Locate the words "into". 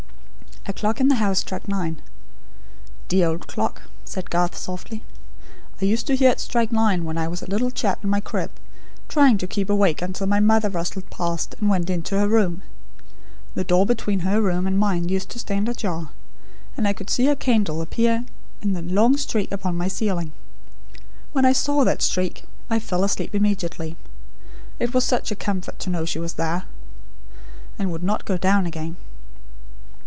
11.89-12.19